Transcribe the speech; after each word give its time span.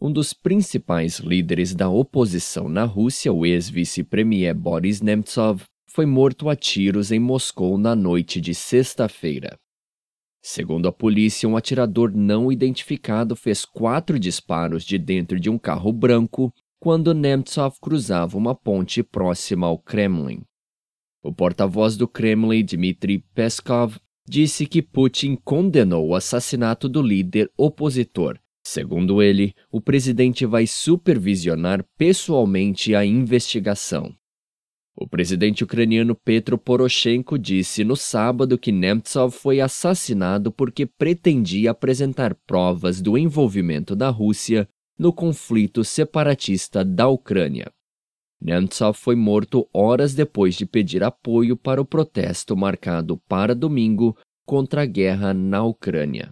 Um 0.00 0.12
dos 0.12 0.32
principais 0.32 1.18
líderes 1.18 1.74
da 1.74 1.88
oposição 1.88 2.68
na 2.68 2.84
Rússia, 2.84 3.32
o 3.32 3.44
ex-vice-premier 3.44 4.54
Boris 4.54 5.00
Nemtsov, 5.00 5.64
foi 5.90 6.06
morto 6.06 6.48
a 6.48 6.54
tiros 6.54 7.10
em 7.10 7.18
Moscou 7.18 7.76
na 7.76 7.96
noite 7.96 8.40
de 8.40 8.54
sexta-feira. 8.54 9.58
Segundo 10.40 10.86
a 10.86 10.92
polícia, 10.92 11.48
um 11.48 11.56
atirador 11.56 12.12
não 12.14 12.52
identificado 12.52 13.34
fez 13.34 13.64
quatro 13.64 14.20
disparos 14.20 14.84
de 14.84 14.98
dentro 14.98 15.40
de 15.40 15.50
um 15.50 15.58
carro 15.58 15.92
branco 15.92 16.52
quando 16.78 17.12
Nemtsov 17.12 17.76
cruzava 17.80 18.38
uma 18.38 18.54
ponte 18.54 19.02
próxima 19.02 19.66
ao 19.66 19.80
Kremlin. 19.80 20.42
O 21.24 21.34
porta-voz 21.34 21.96
do 21.96 22.06
Kremlin, 22.06 22.64
Dmitry 22.64 23.18
Peskov, 23.34 23.96
disse 24.28 24.64
que 24.64 24.80
Putin 24.80 25.34
condenou 25.44 26.06
o 26.06 26.14
assassinato 26.14 26.88
do 26.88 27.02
líder 27.02 27.50
opositor. 27.56 28.38
Segundo 28.70 29.22
ele, 29.22 29.54
o 29.72 29.80
presidente 29.80 30.44
vai 30.44 30.66
supervisionar 30.66 31.82
pessoalmente 31.96 32.94
a 32.94 33.02
investigação. 33.02 34.14
O 34.94 35.08
presidente 35.08 35.64
ucraniano 35.64 36.14
Petro 36.14 36.58
Poroshenko 36.58 37.38
disse 37.38 37.82
no 37.82 37.96
sábado 37.96 38.58
que 38.58 38.70
Nemtsov 38.70 39.30
foi 39.32 39.62
assassinado 39.62 40.52
porque 40.52 40.84
pretendia 40.84 41.70
apresentar 41.70 42.34
provas 42.46 43.00
do 43.00 43.16
envolvimento 43.16 43.96
da 43.96 44.10
Rússia 44.10 44.68
no 44.98 45.14
conflito 45.14 45.82
separatista 45.82 46.84
da 46.84 47.08
Ucrânia. 47.08 47.72
Nemtsov 48.38 48.98
foi 48.98 49.16
morto 49.16 49.66
horas 49.72 50.12
depois 50.12 50.54
de 50.54 50.66
pedir 50.66 51.02
apoio 51.02 51.56
para 51.56 51.80
o 51.80 51.86
protesto 51.86 52.54
marcado 52.54 53.16
para 53.26 53.54
domingo 53.54 54.14
contra 54.44 54.82
a 54.82 54.86
guerra 54.86 55.32
na 55.32 55.64
Ucrânia. 55.64 56.30